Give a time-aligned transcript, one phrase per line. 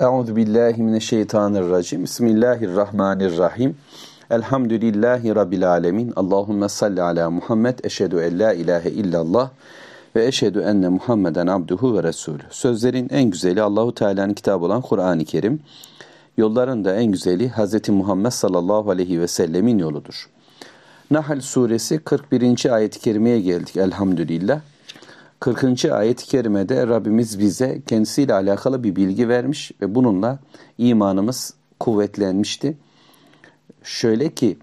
[0.00, 2.02] Euzu billahi mineşşeytanirracim.
[2.02, 3.76] Bismillahirrahmanirrahim.
[4.30, 6.12] Elhamdülillahi rabbil alamin.
[6.16, 7.78] Allahumme salli ala Muhammed.
[7.84, 9.50] Eşhedü en la ilahe illallah
[10.16, 12.42] ve eşhedü enne Muhammeden abduhu ve resulü.
[12.50, 15.60] Sözlerin en güzeli Allahu Teala'nın kitabı olan Kur'an-ı Kerim.
[16.36, 17.88] Yolların da en güzeli Hz.
[17.88, 20.30] Muhammed sallallahu aleyhi ve sellemin yoludur.
[21.10, 22.74] Nahl suresi 41.
[22.74, 24.60] ayet-i kerimeye geldik elhamdülillah.
[25.40, 25.84] 40.
[25.84, 30.38] ayet-i kerimede Rabbimiz bize kendisiyle alakalı bir bilgi vermiş ve bununla
[30.78, 32.78] imanımız kuvvetlenmişti.
[33.82, 34.58] Şöyle ki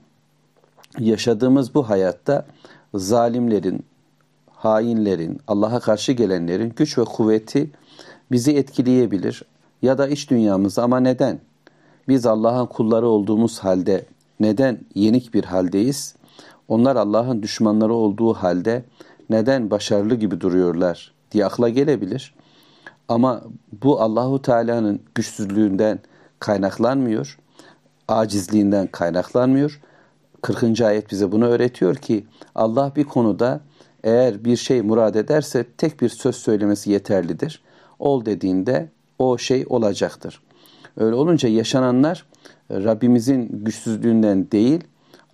[0.99, 2.45] yaşadığımız bu hayatta
[2.93, 3.85] zalimlerin,
[4.51, 7.69] hainlerin, Allah'a karşı gelenlerin güç ve kuvveti
[8.31, 9.43] bizi etkileyebilir.
[9.81, 11.39] Ya da iç dünyamız ama neden?
[12.07, 14.05] Biz Allah'ın kulları olduğumuz halde
[14.39, 16.15] neden yenik bir haldeyiz?
[16.67, 18.83] Onlar Allah'ın düşmanları olduğu halde
[19.29, 22.33] neden başarılı gibi duruyorlar diye akla gelebilir.
[23.07, 23.43] Ama
[23.83, 25.99] bu Allahu Teala'nın güçsüzlüğünden
[26.39, 27.37] kaynaklanmıyor.
[28.07, 29.81] Acizliğinden kaynaklanmıyor.
[30.41, 30.81] 40.
[30.81, 32.25] ayet bize bunu öğretiyor ki
[32.55, 33.61] Allah bir konuda
[34.03, 37.61] eğer bir şey murad ederse tek bir söz söylemesi yeterlidir.
[37.99, 40.41] Ol dediğinde o şey olacaktır.
[40.97, 42.25] Öyle olunca yaşananlar
[42.71, 44.83] Rabbimizin güçsüzlüğünden değil,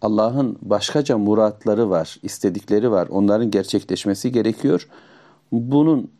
[0.04, 3.08] Allah'ın başkaca muratları var, istedikleri var.
[3.08, 4.88] Onların gerçekleşmesi gerekiyor.
[5.52, 6.12] Bunun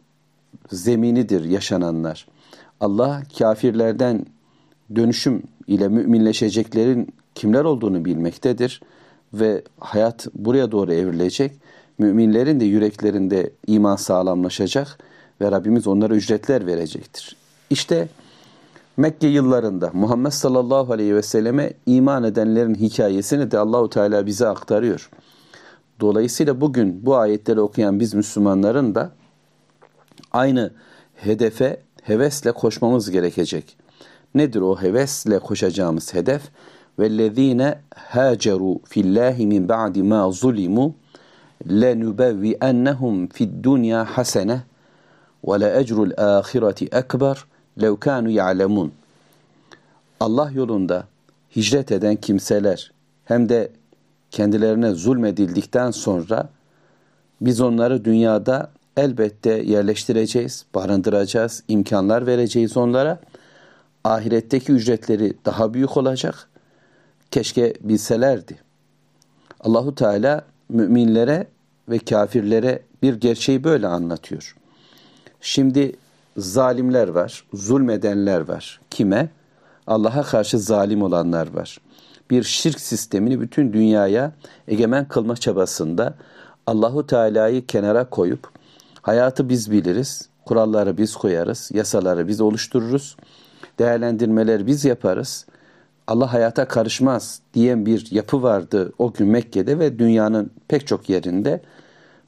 [0.72, 2.28] zeminidir yaşananlar.
[2.80, 4.26] Allah kafirlerden
[4.96, 8.82] dönüşüm ile müminleşeceklerin kimler olduğunu bilmektedir
[9.34, 11.52] ve hayat buraya doğru evrilecek.
[11.98, 14.98] Müminlerin de yüreklerinde iman sağlamlaşacak
[15.42, 17.36] ve Rabbimiz onlara ücretler verecektir.
[17.70, 18.23] İşte bu
[18.97, 25.11] Mekke yıllarında Muhammed sallallahu aleyhi ve selleme iman edenlerin hikayesini de Allahu Teala bize aktarıyor.
[26.01, 29.13] Dolayısıyla bugün bu ayetleri okuyan biz Müslümanların da
[30.33, 30.73] aynı
[31.15, 33.77] hedefe hevesle koşmamız gerekecek.
[34.35, 36.43] Nedir o hevesle koşacağımız hedef?
[36.99, 37.75] وَالَّذ۪ينَ
[38.15, 40.91] هَاجَرُوا فِي اللّٰهِ مِنْ بَعْدِ مَا ظُلِمُوا
[41.83, 44.59] لَنُبَوِّئَنَّهُمْ فِي الدُّنْيَا حَسَنَةً
[45.49, 47.37] وَلَأَجْرُ الْآخِرَةِ أَكْبَرُ
[47.82, 48.92] levkanu ya'lemun.
[50.20, 51.08] Allah yolunda
[51.56, 52.92] hicret eden kimseler
[53.26, 53.72] hem de
[54.32, 56.50] kendilerine zulmedildikten sonra
[57.42, 63.20] biz onları dünyada elbette yerleştireceğiz, barındıracağız, imkanlar vereceğiz onlara.
[64.04, 66.50] Ahiretteki ücretleri daha büyük olacak.
[67.32, 68.58] Keşke bilselerdi.
[69.60, 71.48] Allahu Teala müminlere
[71.90, 74.56] ve kafirlere bir gerçeği böyle anlatıyor.
[75.42, 75.96] Şimdi
[76.38, 78.82] zalimler var, zulmedenler var.
[78.90, 79.30] Kime?
[79.88, 81.78] Allah'a karşı zalim olanlar var.
[82.30, 84.32] Bir şirk sistemini bütün dünyaya
[84.68, 86.14] egemen kılma çabasında
[86.68, 88.50] Allahu Teala'yı kenara koyup
[89.02, 93.18] hayatı biz biliriz, kuralları biz koyarız, yasaları biz oluştururuz,
[93.80, 95.46] değerlendirmeleri biz yaparız.
[96.08, 101.62] Allah hayata karışmaz diyen bir yapı vardı o gün Mekke'de ve dünyanın pek çok yerinde.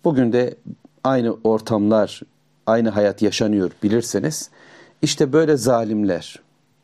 [0.03, 0.55] Bugün de
[1.03, 2.21] aynı ortamlar,
[2.67, 4.49] aynı hayat yaşanıyor bilirseniz
[5.01, 6.39] işte böyle zalimler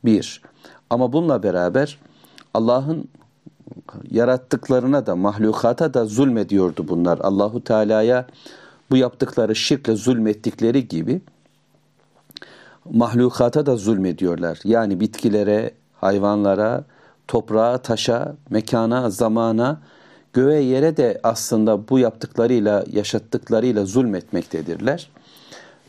[0.05, 0.41] bir.
[0.89, 1.97] Ama bununla beraber
[2.53, 3.09] Allah'ın
[4.11, 7.19] yarattıklarına da mahlukata da zulmediyordu bunlar.
[7.19, 8.27] Allahu Teala'ya
[8.91, 11.21] bu yaptıkları şirkle zulmettikleri gibi
[12.89, 14.59] mahlukata da zulmediyorlar.
[14.63, 15.71] Yani bitkilere,
[16.01, 16.83] hayvanlara,
[17.27, 19.81] toprağa, taşa, mekana, zamana,
[20.33, 25.09] göğe yere de aslında bu yaptıklarıyla, yaşattıklarıyla zulmetmektedirler.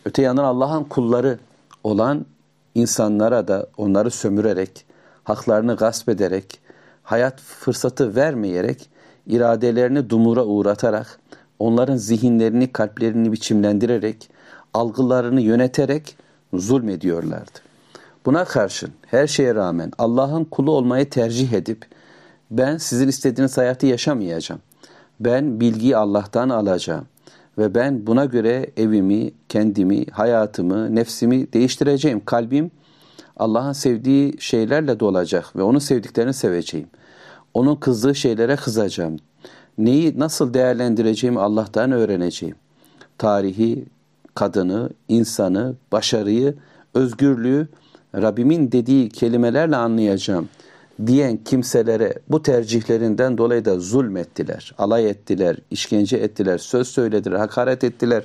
[0.04, 1.38] Öte yandan Allah'ın kulları
[1.84, 2.26] olan
[2.74, 4.84] insanlara da onları sömürerek,
[5.24, 6.60] haklarını gasp ederek,
[7.02, 8.90] hayat fırsatı vermeyerek,
[9.26, 11.18] iradelerini dumura uğratarak,
[11.58, 14.30] onların zihinlerini, kalplerini biçimlendirerek,
[14.74, 16.16] algılarını yöneterek
[16.54, 17.58] zulmediyorlardı.
[18.26, 21.86] Buna karşın her şeye rağmen Allah'ın kulu olmayı tercih edip
[22.50, 24.60] ben sizin istediğiniz hayatı yaşamayacağım.
[25.20, 27.06] Ben bilgiyi Allah'tan alacağım
[27.58, 32.24] ve ben buna göre evimi, kendimi, hayatımı, nefsimi değiştireceğim.
[32.24, 32.70] Kalbim
[33.36, 36.86] Allah'ın sevdiği şeylerle dolacak ve onun sevdiklerini seveceğim.
[37.54, 39.16] Onun kızdığı şeylere kızacağım.
[39.78, 42.56] Neyi nasıl değerlendireceğimi Allah'tan öğreneceğim.
[43.18, 43.84] Tarihi,
[44.34, 46.54] kadını, insanı, başarıyı,
[46.94, 47.68] özgürlüğü
[48.14, 50.61] Rabbimin dediği kelimelerle anlayacağım.''
[51.06, 58.24] Diyen kimselere bu tercihlerinden dolayı da zulmettiler, alay ettiler, işkence ettiler, söz söylediler, hakaret ettiler,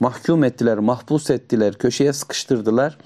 [0.00, 2.98] mahkum ettiler, mahpus ettiler, köşeye sıkıştırdılar.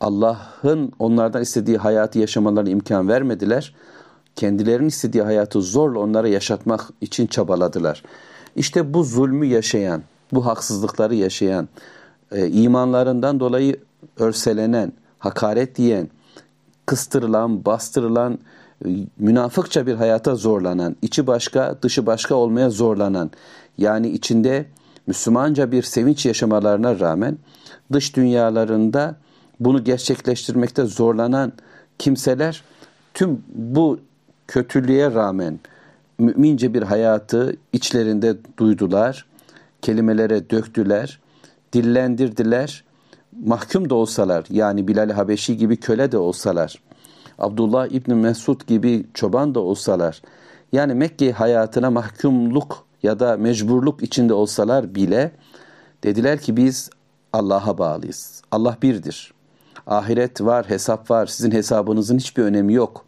[0.00, 3.74] Allah'ın onlardan istediği hayatı yaşamalarına imkan vermediler.
[4.36, 8.02] Kendilerinin istediği hayatı zorla onlara yaşatmak için çabaladılar.
[8.56, 10.02] İşte bu zulmü yaşayan,
[10.32, 11.68] bu haksızlıkları yaşayan,
[12.32, 13.76] e, imanlarından dolayı
[14.18, 16.08] örselenen, hakaret diyen,
[16.90, 18.38] kıstırılan, bastırılan,
[19.18, 23.30] münafıkça bir hayata zorlanan, içi başka, dışı başka olmaya zorlanan,
[23.78, 24.66] yani içinde
[25.06, 27.38] Müslümanca bir sevinç yaşamalarına rağmen
[27.92, 29.16] dış dünyalarında
[29.60, 31.52] bunu gerçekleştirmekte zorlanan
[31.98, 32.62] kimseler
[33.14, 34.00] tüm bu
[34.48, 35.60] kötülüğe rağmen
[36.18, 39.26] mümince bir hayatı içlerinde duydular,
[39.82, 41.20] kelimelere döktüler,
[41.72, 42.84] dillendirdiler.
[43.32, 46.82] Mahkum da olsalar yani Bilal Habeşi gibi köle de olsalar,
[47.38, 50.22] Abdullah İbni Mesud gibi çoban da olsalar,
[50.72, 55.32] yani Mekke hayatına mahkumluk ya da mecburluk içinde olsalar bile
[56.04, 56.90] dediler ki biz
[57.32, 58.42] Allah'a bağlıyız.
[58.50, 59.32] Allah birdir.
[59.86, 61.26] Ahiret var, hesap var.
[61.26, 63.04] Sizin hesabınızın hiçbir önemi yok.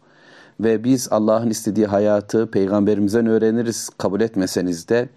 [0.59, 5.09] Ve biz Allah'ın istediği hayatı peygamberimizden öğreniriz kabul etmeseniz de.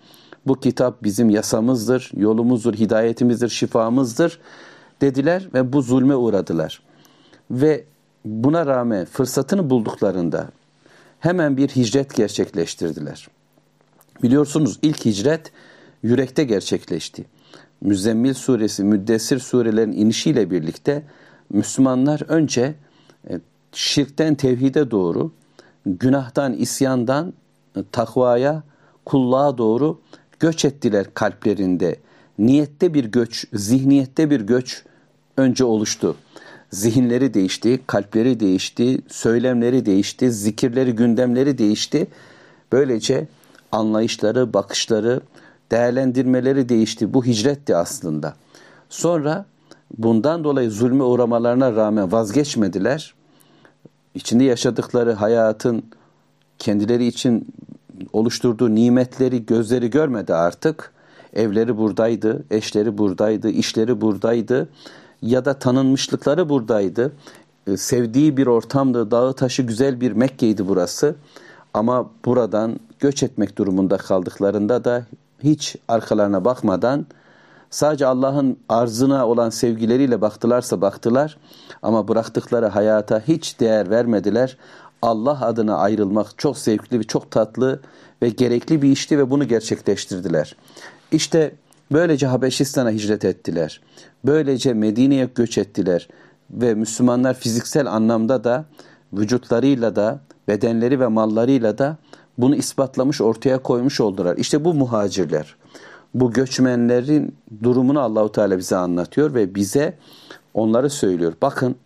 [0.46, 4.40] Bu kitap bizim yasamızdır, yolumuzdur, hidayetimizdir, şifamızdır
[5.00, 6.82] dediler ve bu zulme uğradılar.
[7.50, 7.84] Ve
[8.24, 10.48] buna rağmen fırsatını bulduklarında
[11.20, 13.28] hemen bir hicret gerçekleştirdiler.
[14.22, 15.52] Biliyorsunuz ilk hicret
[16.02, 17.24] yürekte gerçekleşti.
[17.80, 21.02] Müzzemmil suresi, Müddessir surelerin inişiyle birlikte
[21.50, 22.74] Müslümanlar önce
[23.30, 23.40] e,
[23.72, 25.32] şirkten tevhide doğru,
[25.86, 27.32] günahtan, isyandan
[27.76, 28.62] e, takvaya,
[29.04, 30.00] kulluğa doğru
[30.40, 31.96] göç ettiler kalplerinde.
[32.38, 34.84] Niyette bir göç, zihniyette bir göç
[35.36, 36.16] önce oluştu.
[36.70, 42.06] Zihinleri değişti, kalpleri değişti, söylemleri değişti, zikirleri, gündemleri değişti.
[42.72, 43.28] Böylece
[43.72, 45.20] anlayışları, bakışları,
[45.70, 47.14] değerlendirmeleri değişti.
[47.14, 48.34] Bu hicretti aslında.
[48.88, 49.46] Sonra
[49.98, 53.14] bundan dolayı zulme uğramalarına rağmen vazgeçmediler.
[54.14, 55.82] İçinde yaşadıkları hayatın
[56.58, 57.46] kendileri için
[58.12, 60.92] oluşturduğu nimetleri gözleri görmedi artık.
[61.36, 64.68] Evleri buradaydı, eşleri buradaydı, işleri buradaydı
[65.22, 67.12] ya da tanınmışlıkları buradaydı.
[67.66, 71.14] Ee, sevdiği bir ortamdı, dağı taşı güzel bir Mekke'ydi burası.
[71.74, 75.06] Ama buradan göç etmek durumunda kaldıklarında da
[75.42, 77.06] hiç arkalarına bakmadan
[77.70, 81.38] sadece Allah'ın arzına olan sevgileriyle baktılarsa baktılar
[81.82, 84.56] ama bıraktıkları hayata hiç değer vermediler.
[85.02, 87.80] Allah adına ayrılmak çok zevkli çok tatlı
[88.22, 90.56] ve gerekli bir işti ve bunu gerçekleştirdiler.
[91.12, 91.54] İşte
[91.92, 93.80] böylece Habeşistan'a hicret ettiler.
[94.24, 96.08] Böylece Medine'ye göç ettiler
[96.50, 98.64] ve Müslümanlar fiziksel anlamda da
[99.12, 101.96] vücutlarıyla da bedenleri ve mallarıyla da
[102.38, 104.36] bunu ispatlamış ortaya koymuş oldular.
[104.36, 105.56] İşte bu muhacirler.
[106.14, 109.98] Bu göçmenlerin durumunu Allahu Teala bize anlatıyor ve bize
[110.54, 111.32] onları söylüyor.
[111.42, 111.76] Bakın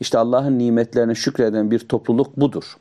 [0.00, 2.76] işte Allah'ın nimetlerine şükreden bir topluluk budur.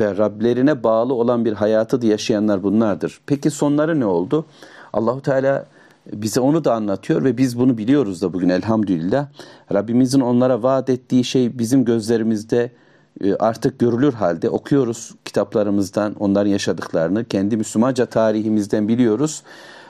[0.00, 3.20] Ve Rablerine bağlı olan bir hayatı da yaşayanlar bunlardır.
[3.26, 4.44] Peki sonları ne oldu?
[4.92, 5.66] Allahu Teala
[6.12, 9.26] bize onu da anlatıyor ve biz bunu biliyoruz da bugün elhamdülillah.
[9.72, 12.70] Rabbimizin onlara vaat ettiği şey bizim gözlerimizde
[13.24, 19.42] e, artık görülür halde okuyoruz kitaplarımızdan onların yaşadıklarını, kendi Müslümanca tarihimizden biliyoruz.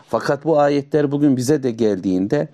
[0.08, 2.49] Fakat bu ayetler bugün bize de geldiğinde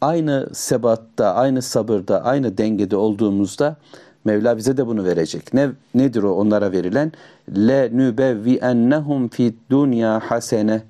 [0.00, 3.76] aynı sebatta, aynı sabırda, aynı dengede olduğumuzda
[4.24, 5.54] Mevla bize de bunu verecek.
[5.54, 7.12] Ne nedir o onlara verilen?
[7.56, 10.82] Le nübevvi ennehum fid dunya hasene.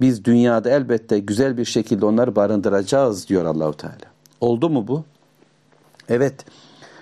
[0.00, 3.96] Biz dünyada elbette güzel bir şekilde onları barındıracağız diyor Allahu Teala.
[4.40, 5.04] Oldu mu bu?
[6.08, 6.44] Evet.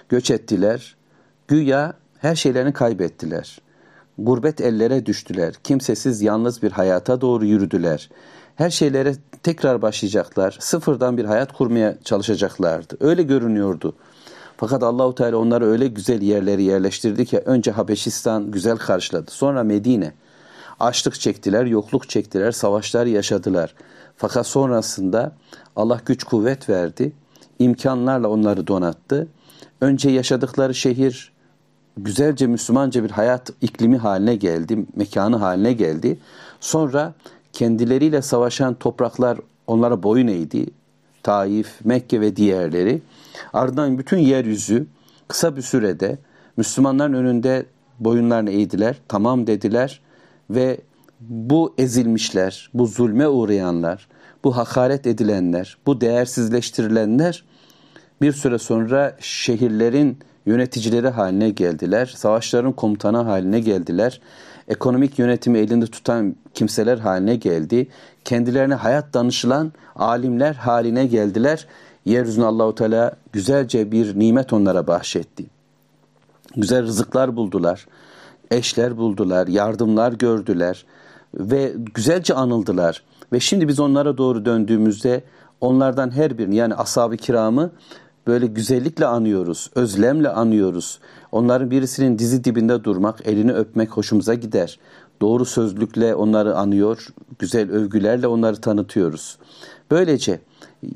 [0.09, 0.97] Göç ettiler
[1.49, 3.59] Güya her şeylerini kaybettiler.
[4.19, 5.55] Gurbet ellere düştüler.
[5.65, 8.11] Kimsesiz yalnız bir hayata doğru yürüdüler.
[8.57, 10.57] Her şeylere tekrar başlayacaklar.
[10.61, 12.97] Sıfırdan bir hayat kurmaya çalışacaklardı.
[13.01, 13.95] Öyle görünüyordu.
[14.57, 19.31] Fakat Allahu Teala onları öyle güzel yerleri yerleştirdi ki önce Habeşistan güzel karşıladı.
[19.31, 20.13] Sonra Medine.
[20.81, 23.75] Açlık çektiler, yokluk çektiler, savaşlar yaşadılar.
[24.17, 25.33] Fakat sonrasında
[25.77, 27.13] Allah güç kuvvet verdi.
[27.59, 29.29] imkanlarla onları donattı.
[29.81, 31.33] Önce yaşadıkları şehir
[31.97, 36.19] güzelce Müslümanca bir hayat iklimi haline geldi, mekanı haline geldi.
[36.61, 37.15] Sonra
[37.55, 40.67] kendileriyle savaşan topraklar onlara boyun eğdi.
[41.23, 43.03] Taif, Mekke ve diğerleri.
[43.53, 44.87] Ardından bütün yeryüzü
[45.29, 46.19] kısa bir sürede
[46.57, 47.67] Müslümanların önünde
[48.01, 50.01] boyunlarını eğdiler, tamam dediler
[50.51, 50.81] ve
[51.21, 54.09] bu ezilmişler, bu zulme uğrayanlar,
[54.45, 57.45] bu hakaret edilenler, bu değersizleştirilenler
[58.23, 62.15] bir süre sonra şehirlerin yöneticileri haline geldiler.
[62.17, 64.21] Savaşların komutanı haline geldiler.
[64.69, 67.89] Ekonomik yönetimi elinde tutan kimseler haline geldi.
[68.25, 71.67] Kendilerine hayat danışılan alimler haline geldiler.
[72.05, 75.47] Yeryüzüne Allahu Teala güzelce bir nimet onlara bahşetti.
[76.57, 77.87] Güzel rızıklar buldular.
[78.51, 80.85] Eşler buldular, yardımlar gördüler
[81.35, 83.03] ve güzelce anıldılar.
[83.33, 85.25] Ve şimdi biz onlara doğru döndüğümüzde
[85.61, 87.71] onlardan her birini yani ashab-ı kiramı
[88.27, 90.99] böyle güzellikle anıyoruz, özlemle anıyoruz.
[91.33, 94.79] Onların birisinin dizi dibinde durmak, elini öpmek hoşumuza gider.
[95.21, 99.39] Doğru sözlükle onları anıyor, güzel övgülerle onları tanıtıyoruz.
[99.91, 100.41] Böylece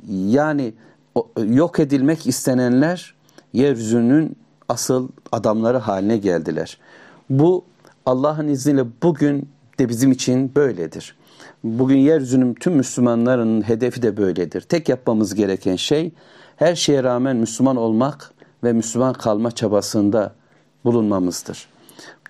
[0.09, 0.75] yani
[1.45, 3.15] yok edilmek istenenler
[3.53, 4.37] yeryüzünün
[4.69, 6.79] asıl adamları haline geldiler.
[7.31, 7.65] Bu
[8.07, 11.17] Allah'ın izniyle bugün de bizim için böyledir.
[11.65, 14.61] Bugün yeryüzünün tüm Müslümanların hedefi de böyledir.
[14.61, 16.13] Tek yapmamız gereken şey
[16.59, 18.33] her şeye rağmen Müslüman olmak
[18.65, 20.33] ve Müslüman kalma çabasında
[20.85, 21.69] bulunmamızdır.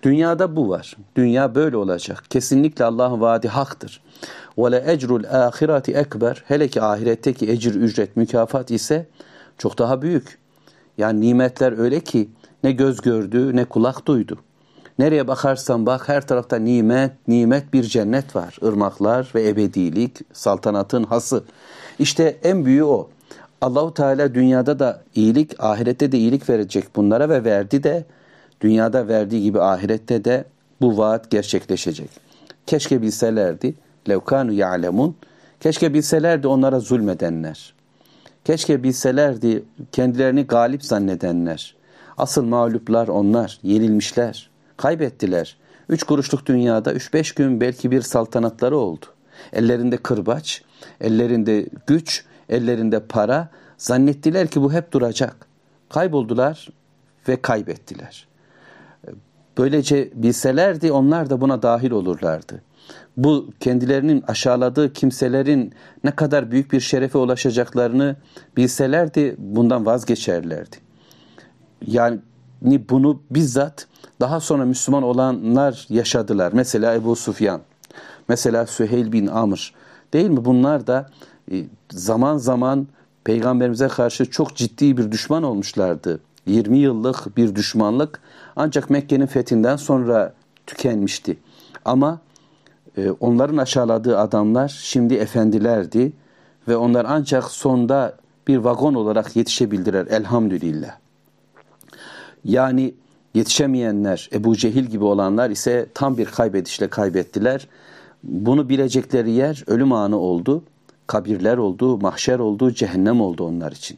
[0.03, 0.97] Dünyada bu var.
[1.15, 2.23] Dünya böyle olacak.
[2.29, 4.01] Kesinlikle Allah'ın vaadi haktır.
[4.59, 6.43] Le ecrul ahireti ekber.
[6.47, 9.07] Hele ki ahiretteki ecir, ücret, mükafat ise
[9.57, 10.37] çok daha büyük.
[10.97, 12.29] Yani nimetler öyle ki
[12.63, 14.37] ne göz gördü ne kulak duydu.
[14.99, 18.57] Nereye bakarsan bak her tarafta nimet, nimet bir cennet var.
[18.61, 21.43] Irmaklar ve ebedilik, saltanatın hası.
[21.99, 23.09] İşte en büyüğü o.
[23.61, 28.05] Allahu Teala dünyada da iyilik, ahirette de iyilik verecek bunlara ve verdi de
[28.61, 30.45] dünyada verdiği gibi ahirette de
[30.81, 32.09] bu vaat gerçekleşecek.
[32.67, 33.75] Keşke bilselerdi,
[34.09, 35.15] levkanu ya'lemun,
[35.59, 37.73] keşke bilselerdi onlara zulmedenler.
[38.45, 41.75] Keşke bilselerdi kendilerini galip zannedenler.
[42.17, 45.57] Asıl mağluplar onlar, yenilmişler, kaybettiler.
[45.89, 49.05] Üç kuruşluk dünyada üç beş gün belki bir saltanatları oldu.
[49.53, 50.61] Ellerinde kırbaç,
[51.01, 53.49] ellerinde güç, ellerinde para.
[53.77, 55.35] Zannettiler ki bu hep duracak.
[55.89, 56.69] Kayboldular
[57.27, 58.27] ve kaybettiler.
[59.57, 62.61] Böylece bilselerdi onlar da buna dahil olurlardı.
[63.17, 68.15] Bu kendilerinin aşağıladığı kimselerin ne kadar büyük bir şerefe ulaşacaklarını
[68.57, 70.75] bilselerdi bundan vazgeçerlerdi.
[71.87, 72.19] Yani
[72.61, 73.87] bunu bizzat
[74.21, 76.51] daha sonra Müslüman olanlar yaşadılar.
[76.53, 77.61] Mesela Ebu Sufyan,
[78.27, 79.73] mesela Süheyl bin Amr
[80.13, 80.45] değil mi?
[80.45, 81.09] Bunlar da
[81.89, 82.87] zaman zaman
[83.23, 86.19] peygamberimize karşı çok ciddi bir düşman olmuşlardı.
[86.45, 88.21] 20 yıllık bir düşmanlık
[88.55, 90.33] ancak Mekke'nin fethinden sonra
[90.67, 91.37] tükenmişti.
[91.85, 92.19] Ama
[92.97, 96.11] e, onların aşağıladığı adamlar şimdi efendilerdi
[96.67, 100.97] ve onlar ancak sonda bir vagon olarak yetişebildiler elhamdülillah.
[102.43, 102.93] Yani
[103.33, 107.67] yetişemeyenler, Ebu Cehil gibi olanlar ise tam bir kaybedişle kaybettiler.
[108.23, 110.63] Bunu bilecekleri yer ölüm anı oldu,
[111.09, 113.97] kabirler oldu, mahşer oldu, cehennem oldu onlar için.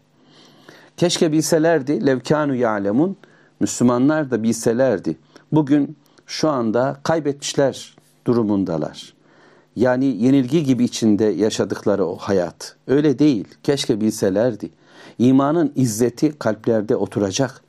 [0.97, 3.17] Keşke bilselerdi, levkanu ya'lemun,
[3.59, 5.17] Müslümanlar da bilselerdi.
[5.51, 7.95] Bugün şu anda kaybetmişler
[8.27, 9.13] durumundalar.
[9.75, 12.75] Yani yenilgi gibi içinde yaşadıkları o hayat.
[12.87, 13.47] Öyle değil.
[13.63, 14.69] Keşke bilselerdi.
[15.19, 17.61] İmanın izzeti kalplerde oturacak.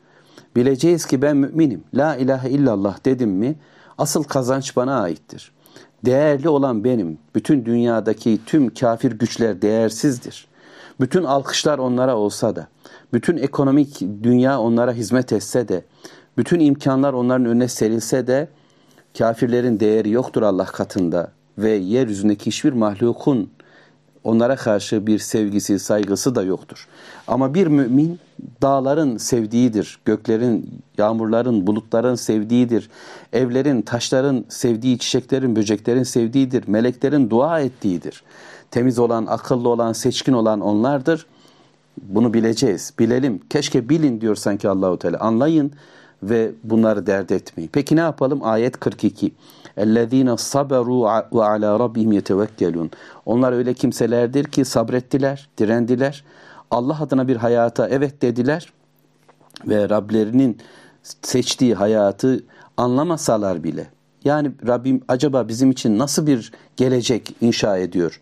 [0.57, 1.85] Bileceğiz ki ben müminim.
[1.95, 3.55] La ilahe illallah dedim mi
[3.99, 5.53] asıl kazanç bana aittir.
[6.05, 7.19] Değerli olan benim.
[7.35, 10.47] Bütün dünyadaki tüm kafir güçler değersizdir.
[11.01, 12.69] Bütün alkışlar onlara olsa da,
[13.13, 15.85] bütün ekonomik dünya onlara hizmet etse de,
[16.37, 18.49] bütün imkanlar onların önüne serilse de
[19.19, 23.51] kafirlerin değeri yoktur Allah katında ve yeryüzündeki hiçbir mahlukun
[24.25, 26.87] onlara karşı bir sevgisi, saygısı da yoktur.
[27.29, 28.19] Ama bir mümin
[28.63, 32.91] dağların sevdiğidir, göklerin, yağmurların, bulutların sevdiğidir,
[33.33, 38.23] evlerin, taşların sevdiği, çiçeklerin, böceklerin sevdiğidir, meleklerin dua ettiğidir.
[38.71, 41.27] Temiz olan, akıllı olan, seçkin olan onlardır.
[42.03, 43.41] Bunu bileceğiz, bilelim.
[43.51, 45.19] Keşke bilin diyor sanki Allahu Teala.
[45.21, 45.73] Anlayın
[46.23, 47.71] ve bunları dert etmeyin.
[47.73, 48.41] Peki ne yapalım?
[48.43, 49.33] Ayet 42.
[49.78, 51.04] اَلَّذ۪ينَ صَبَرُوا
[51.38, 52.90] وَعَلَى رَبِّهِمْ يَتَوَكَّلُونَ
[53.26, 56.24] Onlar öyle kimselerdir ki sabrettiler, direndiler.
[56.72, 58.74] Allah adına bir hayata evet dediler
[59.68, 60.58] ve Rablerinin
[61.22, 62.44] seçtiği hayatı
[62.78, 63.88] anlamasalar bile.
[64.24, 68.22] Yani Rabbim acaba bizim için nasıl bir gelecek inşa ediyor?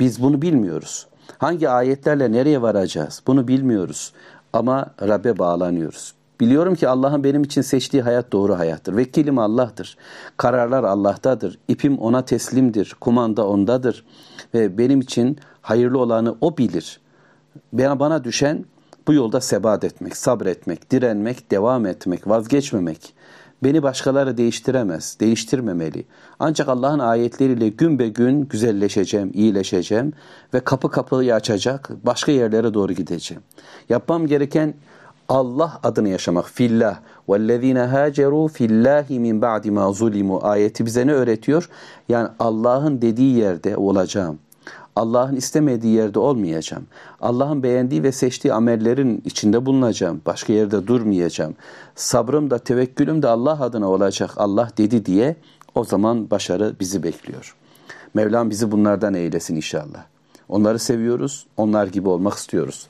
[0.00, 1.06] Biz bunu bilmiyoruz.
[1.38, 3.22] Hangi ayetlerle nereye varacağız?
[3.26, 4.12] Bunu bilmiyoruz.
[4.52, 6.14] Ama Rab'be bağlanıyoruz.
[6.39, 8.97] Biliyorum ki Allah'ın benim için seçtiği hayat doğru hayattır.
[8.97, 9.97] Vekilim Allah'tır.
[10.37, 11.59] Kararlar Allah'tadır.
[11.67, 12.95] İpim ona teslimdir.
[13.01, 14.05] Kumanda ondadır.
[14.53, 16.99] Ve benim için hayırlı olanı o bilir.
[17.73, 18.65] Bana, düşen
[19.07, 23.13] bu yolda sebat etmek, sabretmek, direnmek, devam etmek, vazgeçmemek.
[23.63, 26.05] Beni başkaları değiştiremez, değiştirmemeli.
[26.39, 30.13] Ancak Allah'ın ayetleriyle gün be gün güzelleşeceğim, iyileşeceğim
[30.53, 33.43] ve kapı kapıyı açacak, başka yerlere doğru gideceğim.
[33.89, 34.73] Yapmam gereken
[35.28, 36.48] Allah adını yaşamak.
[36.48, 36.98] Fillah.
[37.28, 41.70] وَالَّذ۪ينَ هَاجَرُوا فِي min بَعْدِ مَا ظُلِمُوا Ayeti bize ne öğretiyor?
[42.08, 44.38] Yani Allah'ın dediği yerde olacağım.
[44.96, 46.86] Allah'ın istemediği yerde olmayacağım.
[47.20, 50.20] Allah'ın beğendiği ve seçtiği amellerin içinde bulunacağım.
[50.26, 51.54] Başka yerde durmayacağım.
[51.94, 54.30] Sabrım da tevekkülüm de Allah adına olacak.
[54.36, 55.36] Allah dedi diye
[55.74, 57.56] o zaman başarı bizi bekliyor.
[58.14, 60.04] Mevlam bizi bunlardan eylesin inşallah.
[60.48, 62.88] Onları seviyoruz, onlar gibi olmak istiyoruz.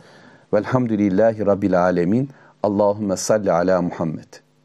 [0.53, 2.29] Velhamdülillahi Rabbil alemin.
[2.63, 4.42] Allahümme salli ala Muhammed.